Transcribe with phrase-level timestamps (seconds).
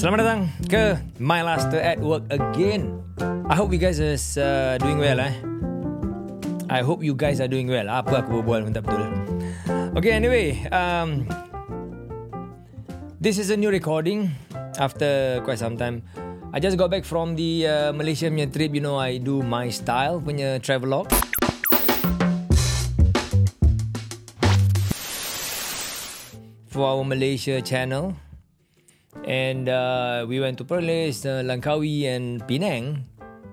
[0.00, 3.04] Selamat datang ke My Laster at Work again.
[3.20, 5.36] I hope you guys are uh, doing well eh.
[6.72, 7.84] I hope you guys are doing well.
[7.84, 9.12] Apa aku berbual pun tak betul.
[10.00, 11.28] Okay, anyway, um,
[13.20, 14.32] this is a new recording
[14.80, 16.00] after quite some time.
[16.56, 18.72] I just got back from the uh, Malaysia punya trip.
[18.72, 21.12] You know, I do my style punya travelog.
[26.72, 28.16] For our Malaysia channel.
[29.24, 33.04] And uh, we went to Perlis, uh, Langkawi and Penang.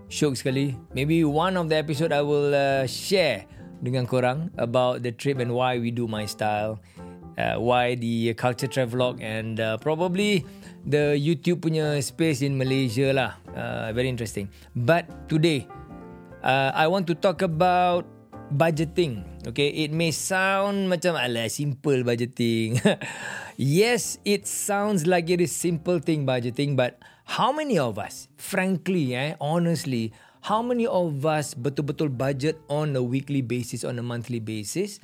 [0.07, 0.79] Syok sekali.
[0.95, 3.43] Maybe one of the episode I will uh, share
[3.83, 6.79] dengan korang about the trip and why we do my style.
[7.37, 10.41] Uh, why the culture travelog and uh, probably
[10.89, 13.37] the YouTube punya space in Malaysia lah.
[13.53, 14.49] Uh, very interesting.
[14.73, 15.69] But today,
[16.41, 18.09] uh, I want to talk about
[18.53, 19.23] budgeting.
[19.47, 22.79] Okay, it may sound macam ala simple budgeting.
[23.59, 29.15] yes, it sounds like it is simple thing budgeting, but how many of us, frankly,
[29.15, 30.15] eh, honestly,
[30.47, 35.03] how many of us betul-betul budget on a weekly basis, on a monthly basis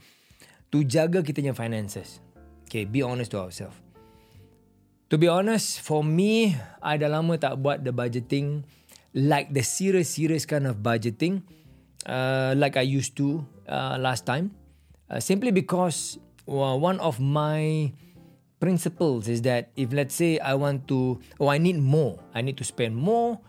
[0.72, 2.24] to jaga kita punya finances?
[2.68, 3.76] Okay, be honest to ourselves.
[5.12, 8.66] To be honest, for me, I dah lama tak buat the budgeting
[9.14, 11.46] like the serious-serious kind of budgeting
[12.06, 14.52] uh, like I used to uh, last time.
[15.10, 17.92] Uh, simply because well, one of my
[18.60, 22.56] principles is that if let's say I want to, or I need more, I need
[22.58, 23.40] to spend more,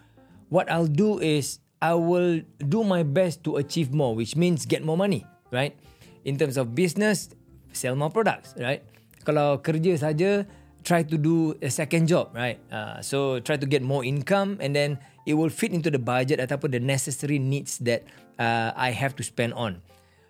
[0.50, 4.82] what I'll do is I will do my best to achieve more, which means get
[4.82, 5.76] more money, right?
[6.24, 7.30] In terms of business,
[7.72, 8.82] sell more products, right?
[9.24, 10.48] Kalau kerja saja,
[10.84, 12.60] try to do a second job, right?
[12.70, 16.38] Uh, so try to get more income and then it will fit into the budget
[16.38, 18.04] ataupun the necessary needs that
[18.38, 19.80] uh, I have to spend on.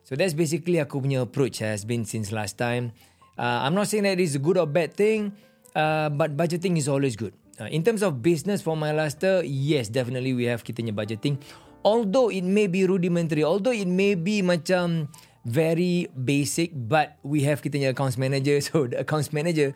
[0.07, 2.95] So that's basically aku punya approach has been since last time.
[3.35, 5.35] Uh, I'm not saying that it's a good or bad thing,
[5.75, 7.35] uh, but budgeting is always good.
[7.59, 11.39] Uh, in terms of business for my luster, yes, definitely we have kita punya budgeting.
[11.85, 15.09] Although it may be rudimentary, although it may be macam
[15.45, 18.61] very basic, but we have kita punya accounts manager.
[18.65, 19.73] So the accounts manager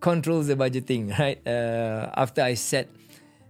[0.00, 1.38] controls the budgeting, right?
[1.46, 2.88] Uh, after I set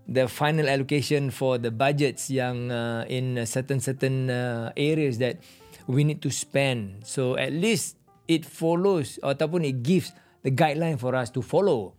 [0.09, 5.37] the final allocation for the budgets yang uh, in certain certain uh, areas that
[5.87, 7.05] we need to spend.
[7.05, 11.93] So at least it follows ataupun it gives the guideline for us to follow.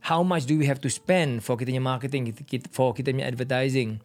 [0.00, 2.32] How much do we have to spend for kita punya marketing,
[2.72, 4.00] for kita punya advertising,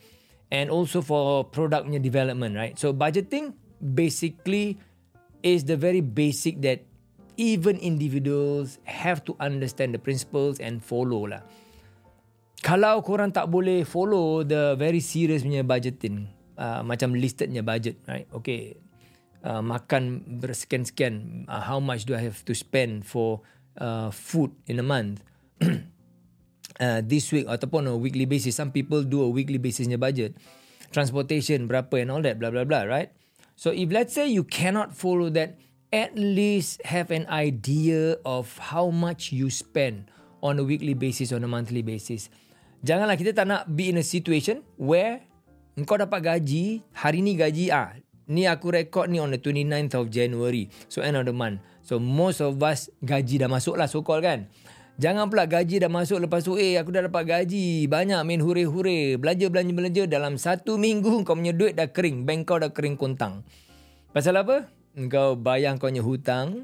[0.52, 2.76] and also for product punya development, right?
[2.76, 4.82] So budgeting basically
[5.46, 6.84] is the very basic that
[7.38, 11.44] even individuals have to understand the principles and follow lah.
[12.66, 16.26] Kalau korang tak boleh follow the very serious punya budgeting,
[16.58, 18.26] uh, macam listednya budget, right?
[18.34, 18.80] Okay,
[19.46, 23.46] uh, makan bersekian-sekian, uh, how much do I have to spend for
[23.78, 25.22] uh, food in a month?
[26.82, 28.58] uh, this week ataupun a weekly basis.
[28.58, 30.36] Some people do a weekly basisnya budget.
[30.92, 33.12] Transportation berapa and all that, blah, blah, blah, right?
[33.56, 35.60] So if let's say you cannot follow that,
[35.96, 40.12] at least have an idea of how much you spend
[40.44, 42.28] on a weekly basis, on a monthly basis.
[42.84, 45.24] Janganlah kita tak nak be in a situation where
[45.80, 47.96] engkau dapat gaji, hari ni gaji, ah,
[48.28, 50.68] ni aku record ni on the 29th of January.
[50.92, 51.64] So end of the month.
[51.80, 54.52] So most of us gaji dah masuk lah so call kan.
[55.00, 59.20] Jangan pula gaji dah masuk lepas tu eh aku dah dapat gaji banyak main hure-hure
[59.20, 63.00] belanja belanja belanja dalam satu minggu kau punya duit dah kering bank kau dah kering
[63.00, 63.44] kontang.
[64.16, 64.72] Pasal apa?
[64.96, 66.64] Kau bayang kau punya hutang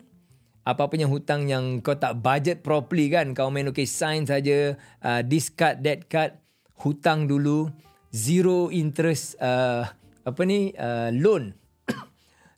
[0.63, 3.35] apa punya hutang yang kau tak budget properly kan?
[3.35, 6.39] Kau main okay sign saja uh, this card that card
[6.79, 7.67] hutang dulu
[8.15, 9.83] zero interest uh,
[10.23, 11.51] apa ni uh, loan.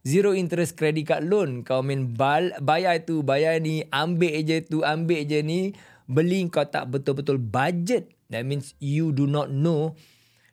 [0.03, 1.65] Zero interest credit card loan.
[1.65, 5.73] Kau main bal, bayar tu bayar ni ambil je tu ambil je ni
[6.05, 8.13] beli kau tak betul-betul budget.
[8.29, 9.95] That means you do not know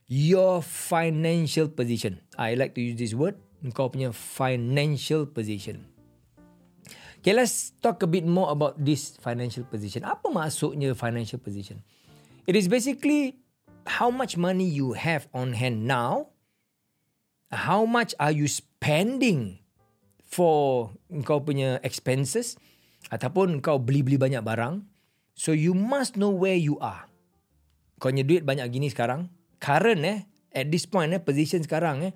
[0.07, 2.23] your financial position.
[2.41, 3.37] I like to use this word
[3.77, 5.85] kau punya financial position
[7.21, 10.09] Okay, let's talk a bit more about this financial position.
[10.09, 11.85] Apa maksudnya financial position?
[12.49, 13.37] It is basically
[13.85, 16.33] how much money you have on hand now
[17.51, 19.59] how much are you spending
[20.23, 20.95] for
[21.27, 22.55] kau punya expenses
[23.11, 24.87] ataupun kau beli-beli banyak barang
[25.35, 27.11] so you must know where you are
[27.99, 29.27] kau punya duit banyak gini sekarang
[29.59, 30.19] current eh
[30.55, 32.13] at this point eh position sekarang eh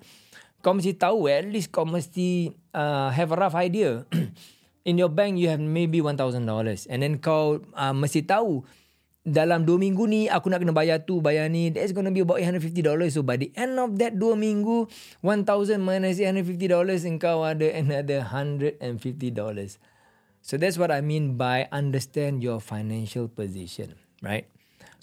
[0.65, 4.01] kau mesti tahu eh, at least kau mesti uh, have a rough idea.
[4.89, 6.17] In your bank you have maybe $1000
[6.89, 8.65] and then kau uh, mesti tahu
[9.25, 12.37] dalam 2 minggu ni aku nak kena bayar tu bayar ni that's to be about
[12.37, 14.85] $850 so by the end of that 2 minggu
[15.25, 16.61] 1000 minus $850
[17.09, 18.77] engkau ada another $150
[20.45, 24.45] so that's what I mean by understand your financial position right?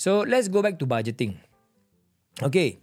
[0.02, 1.38] So let's go back to budgeting.
[2.42, 2.81] Okay.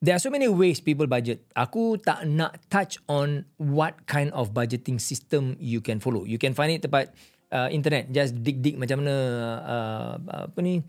[0.00, 1.44] There are so many ways people budget.
[1.52, 6.24] Aku tak nak touch on what kind of budgeting system you can follow.
[6.24, 7.12] You can find it tempat
[7.52, 8.08] uh, internet.
[8.08, 9.14] Just dig-dig macam mana
[9.60, 10.80] uh, apa ni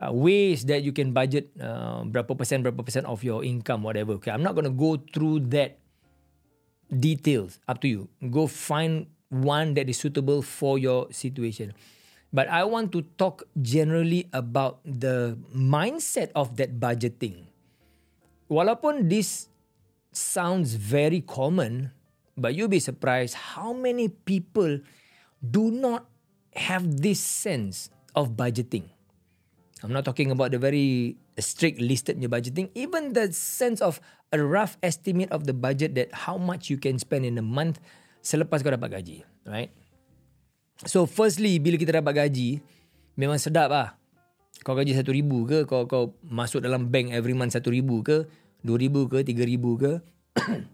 [0.00, 4.16] uh, ways that you can budget uh, berapa persen berapa persen of your income whatever.
[4.16, 5.76] Okay, I'm not going to go through that
[6.88, 7.60] details.
[7.68, 8.08] Up to you.
[8.32, 11.76] Go find one that is suitable for your situation.
[12.32, 17.47] But I want to talk generally about the mindset of that budgeting
[18.48, 19.48] walaupun this
[20.10, 21.92] sounds very common,
[22.34, 24.80] but you'll be surprised how many people
[25.38, 26.08] do not
[26.56, 28.88] have this sense of budgeting.
[29.84, 34.02] I'm not talking about the very strict listed your budgeting, even the sense of
[34.34, 37.78] a rough estimate of the budget that how much you can spend in a month
[38.18, 39.70] selepas kau dapat gaji, right?
[40.82, 42.58] So firstly, bila kita dapat gaji,
[43.14, 43.97] memang sedap lah
[44.62, 45.64] kau gaji satu ribu ke?
[45.64, 48.26] Kau kau masuk dalam bank every month satu ribu ke?
[48.58, 49.22] dua ribu ke?
[49.22, 50.02] tiga ribu ke?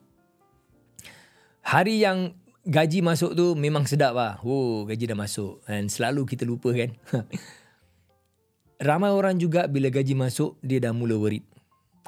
[1.73, 4.41] Hari yang gaji masuk tu memang sedap lah.
[4.45, 5.61] Oh gaji dah masuk.
[5.69, 6.93] Dan selalu kita lupa kan?
[8.89, 11.45] Ramai orang juga bila gaji masuk dia dah mula worried.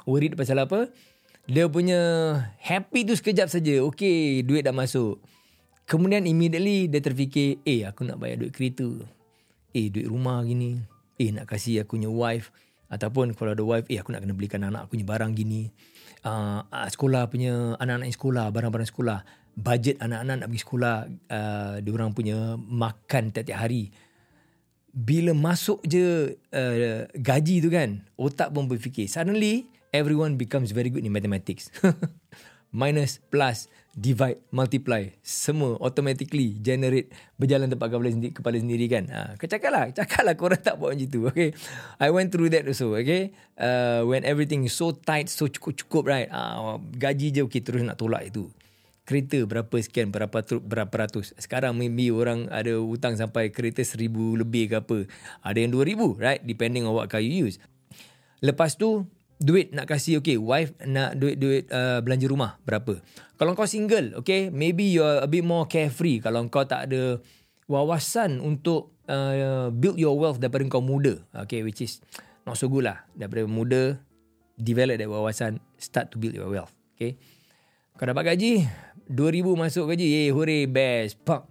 [0.04, 0.92] Worried pasal apa?
[1.46, 2.00] Dia punya
[2.58, 3.84] happy tu sekejap saja.
[3.88, 5.20] Okay duit dah masuk.
[5.86, 8.88] Kemudian immediately dia terfikir eh aku nak bayar duit kereta.
[9.76, 12.52] Eh duit rumah gini eh nak kasih aku punya wife.
[12.86, 15.68] Ataupun kalau ada wife eh aku nak kena belikan anak aku punya barang gini.
[16.26, 19.18] Uh, sekolah punya anak-anak sekolah barang-barang sekolah.
[19.56, 23.90] Budget anak-anak nak pergi sekolah uh, dia orang punya makan tiap-tiap hari.
[24.96, 31.04] Bila masuk je uh, gaji tu kan otak pun berfikir suddenly everyone becomes very good
[31.04, 31.72] in mathematics.
[32.76, 37.08] Minus plus divide, multiply, semua automatically generate
[37.40, 39.08] berjalan tempat kepala sendiri, kepala sendiri kan.
[39.08, 41.24] Ha, kau cakap lah, cakap lah korang tak buat macam tu.
[41.32, 41.56] Okay.
[41.96, 42.92] I went through that also.
[42.92, 43.32] Okay.
[43.56, 46.28] Uh, when everything is so tight, so cukup-cukup right.
[46.28, 48.52] Uh, gaji je okay, terus nak tolak itu.
[49.08, 51.32] Kereta berapa sekian, berapa, berapa ratus.
[51.40, 54.98] Sekarang maybe orang ada hutang sampai kereta seribu lebih ke apa.
[55.40, 56.44] Ada yang dua ribu right.
[56.44, 57.56] Depending on what car you use.
[58.44, 63.00] Lepas tu, duit nak kasih okay wife nak duit duit uh, belanja rumah berapa?
[63.36, 66.24] Kalau kau single okay maybe you are a bit more carefree.
[66.24, 67.20] Kalau kau tak ada
[67.68, 72.00] wawasan untuk uh, build your wealth daripada kau muda okay which is
[72.48, 73.04] not so good lah.
[73.12, 74.00] Daripada muda
[74.56, 77.20] develop that wawasan start to build your wealth okay?
[77.96, 78.64] Kau dapat gaji
[79.12, 81.44] 2000 masuk gaji eh hooray best pak.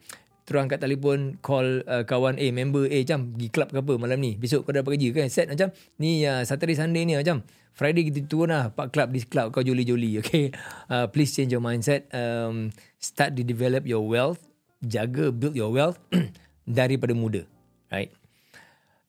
[0.46, 4.22] Terus angkat telefon call uh, kawan eh member eh jam pergi club ke apa malam
[4.22, 4.38] ni.
[4.38, 5.30] Besok kau dapat gaji kan?
[5.30, 7.42] Set macam ni uh, Saturday Sunday ni macam
[7.76, 10.56] Friday kita turun lah pak club this club kau joli-joli okay
[10.88, 14.40] uh, please change your mindset um, start to develop your wealth
[14.80, 16.00] jaga build your wealth
[16.80, 17.44] daripada muda
[17.92, 18.16] right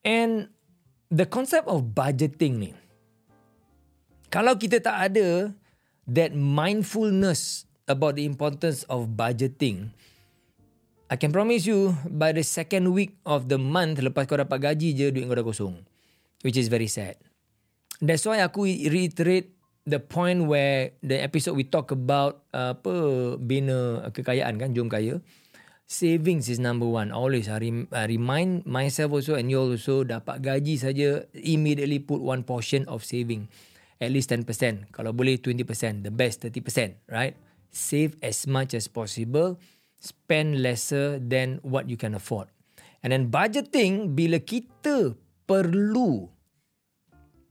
[0.03, 0.51] and
[1.15, 2.71] the concept of budgeting ni
[4.35, 5.55] kalau kita tak ada
[6.11, 9.95] that mindfulness about the importance of budgeting
[11.07, 14.91] I can promise you by the second week of the month lepas kau dapat gaji
[14.91, 15.75] je duit kau dah kosong.
[16.43, 17.15] Which is very sad.
[18.01, 19.57] That's why aku reiterate
[19.87, 22.95] the point where the episode we talk about uh, apa
[23.41, 25.23] bina kekayaan kan jom kaya.
[25.87, 27.15] Savings is number one.
[27.15, 32.19] Always I, rem- I remind myself also and you also dapat gaji saja immediately put
[32.19, 33.47] one portion of saving.
[34.03, 34.45] At least 10%.
[34.91, 35.63] Kalau boleh 20%.
[36.03, 37.07] The best 30%.
[37.07, 37.39] Right?
[37.71, 39.63] Save as much as possible
[40.01, 42.51] spend lesser than what you can afford.
[43.01, 45.15] And then budgeting bila kita
[45.47, 46.29] perlu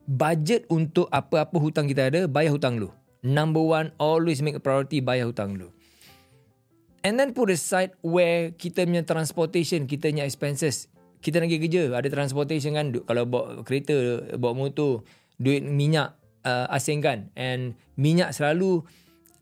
[0.05, 2.93] budget untuk apa-apa hutang kita ada, bayar hutang dulu.
[3.25, 5.73] Number one, always make a priority bayar hutang dulu.
[7.05, 10.89] And then put aside where kita punya transportation, kita punya expenses.
[11.21, 12.93] Kita nak pergi kerja, ada transportation kan.
[13.05, 13.93] Kalau bawa kereta,
[14.37, 15.05] bawa motor,
[15.37, 17.29] duit minyak uh, asing kan.
[17.37, 18.85] And minyak selalu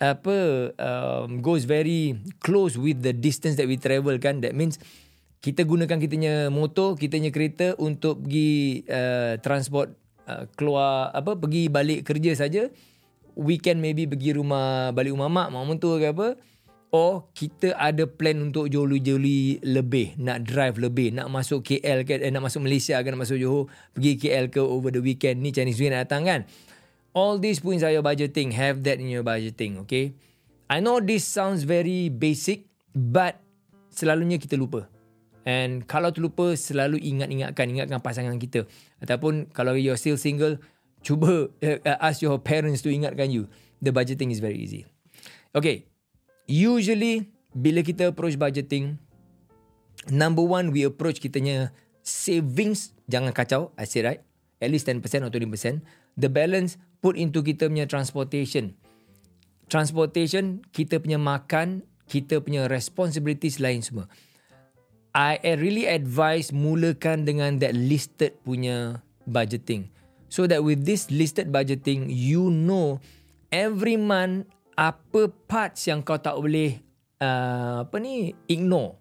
[0.04, 0.38] apa
[0.76, 4.76] um, goes very close with the distance that we travel kan that means
[5.40, 9.96] kita gunakan kita punya motor kita punya kereta untuk pergi uh, transport
[10.30, 12.70] uh, keluar apa pergi balik kerja saja
[13.34, 16.28] weekend maybe pergi rumah balik rumah mak mak mentua ke apa
[16.94, 22.30] or kita ada plan untuk joli-joli lebih nak drive lebih nak masuk KL ke eh,
[22.30, 23.66] nak masuk Malaysia ke nak masuk Johor
[23.98, 26.42] pergi KL ke over the weekend ni Chinese New Year datang kan
[27.14, 28.52] all these points are your budgeting.
[28.54, 30.14] Have that in your budgeting, okay?
[30.68, 33.38] I know this sounds very basic, but
[33.94, 34.90] selalunya kita lupa.
[35.44, 38.64] And kalau terlupa, selalu ingat-ingatkan, ingatkan pasangan kita.
[39.04, 40.60] Ataupun kalau you're still single,
[41.04, 43.52] cuba uh, ask your parents to ingatkan you.
[43.84, 44.88] The budgeting is very easy.
[45.52, 45.92] Okay,
[46.48, 48.96] usually bila kita approach budgeting,
[50.08, 52.96] number one, we approach kitanya savings.
[53.12, 54.24] Jangan kacau, I say right?
[54.64, 55.84] at least 10% or 20%.
[56.16, 58.80] The balance put into kita punya transportation.
[59.68, 64.08] Transportation, kita punya makan, kita punya responsibilities lain semua.
[65.14, 68.98] I really advise mulakan dengan that listed punya
[69.30, 69.94] budgeting.
[70.34, 72.98] So that with this listed budgeting, you know
[73.54, 76.82] every month apa parts yang kau tak boleh
[77.22, 78.98] uh, apa ni ignore.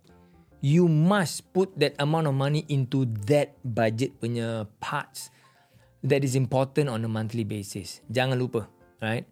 [0.62, 5.32] You must put that amount of money into that budget punya parts
[6.06, 7.98] that is important on a monthly basis.
[8.06, 8.70] Jangan lupa,
[9.02, 9.26] right?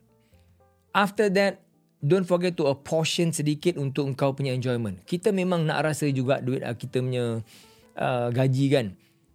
[0.90, 1.62] After that,
[2.00, 4.96] don't forget to apportion sedikit untuk engkau punya enjoyment.
[5.04, 7.44] Kita memang nak rasa juga duit uh, kita punya
[8.00, 8.86] uh, gaji kan.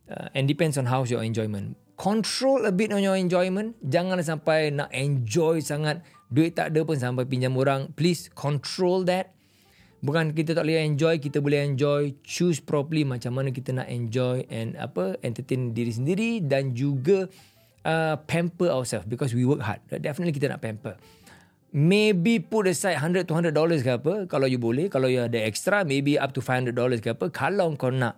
[0.05, 1.77] Uh, and depends on how's your enjoyment.
[1.95, 3.77] Control a bit on your enjoyment.
[3.85, 6.01] Jangan sampai nak enjoy sangat.
[6.27, 7.93] Duit tak ada pun sampai pinjam orang.
[7.93, 9.31] Please control that.
[10.05, 12.13] Bukan kita tak boleh enjoy, kita boleh enjoy.
[12.21, 17.25] Choose properly macam mana kita nak enjoy and apa entertain diri sendiri dan juga
[17.87, 19.81] uh, pamper ourselves because we work hard.
[19.89, 20.99] Definitely kita nak pamper
[21.75, 25.83] maybe put aside 100 200 dollars ke apa kalau you boleh kalau you ada extra
[25.83, 28.15] maybe up to 500 dollars ke apa kalau kau nak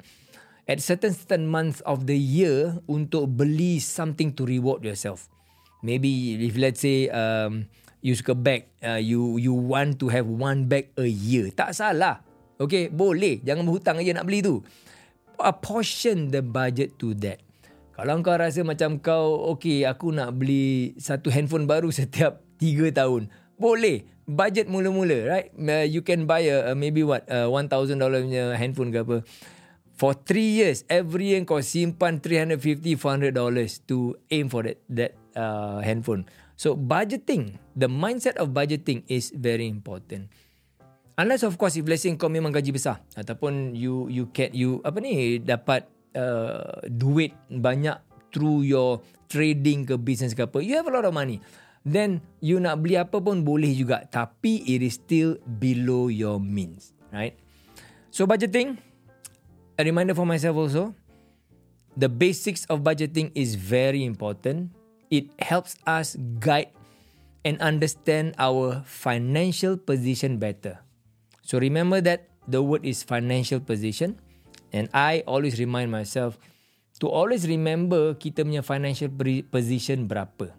[0.69, 5.31] at certain certain months of the year untuk beli something to reward yourself.
[5.79, 7.71] Maybe if let's say um,
[8.03, 11.49] you suka bag uh, you you want to have one bag a year.
[11.55, 12.21] Tak salah.
[12.59, 13.39] Okay boleh.
[13.41, 14.59] Jangan berhutang aja nak beli tu.
[15.39, 17.39] Apportion the budget to that.
[17.95, 23.31] Kalau kau rasa macam kau okay aku nak beli satu handphone baru setiap 3 tahun
[23.57, 24.05] boleh.
[24.27, 25.47] Budget mula-mula right?
[25.55, 29.17] Uh, you can buy a, a maybe what a $1000 punya handphone ke apa.
[29.97, 35.17] For 3 years every year kau simpan 350 400 dollars to aim for that that
[35.33, 36.29] uh, handphone.
[36.53, 40.29] So budgeting the mindset of budgeting is very important.
[41.17, 45.01] Unless of course if say kau memang gaji besar ataupun you you can you apa
[45.01, 47.97] ni dapat uh, duit banyak
[48.29, 51.41] through your trading ke business ke apa you have a lot of money
[51.85, 56.93] then you nak beli apa pun boleh juga tapi it is still below your means
[57.13, 57.37] right?
[58.13, 58.81] So budgeting
[59.77, 60.95] a reminder for myself also
[61.97, 64.73] the basics of budgeting is very important.
[65.09, 66.73] It helps us guide
[67.47, 70.83] and understand our financial position better.
[71.41, 74.15] So remember that the word is financial position
[74.71, 76.39] and i always remind myself
[76.97, 79.11] to always remember kita punya financial
[79.51, 80.49] position berapa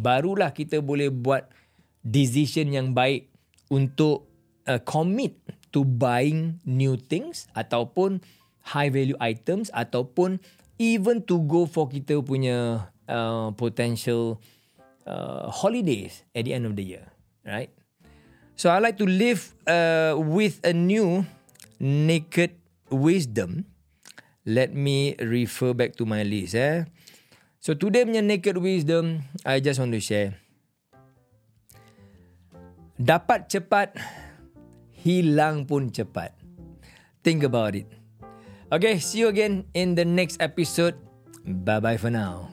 [0.00, 1.44] barulah kita boleh buat
[2.00, 3.28] decision yang baik
[3.68, 4.24] untuk
[4.64, 5.36] uh, commit
[5.70, 8.24] to buying new things ataupun
[8.64, 10.40] high value items ataupun
[10.80, 14.40] even to go for kita punya uh, potential
[15.04, 17.04] uh, holidays at the end of the year
[17.44, 17.70] right?
[18.56, 21.24] So i like to live uh, with a new
[21.80, 22.60] naked
[22.92, 23.64] wisdom.
[24.44, 26.84] Let me refer back to my list eh
[27.60, 30.32] So today punya naked wisdom, I just want to share.
[32.96, 34.00] Dapat cepat,
[34.96, 36.32] hilang pun cepat.
[37.20, 37.84] Think about it.
[38.72, 40.96] Okay, see you again in the next episode.
[41.44, 42.48] Bye-bye for now.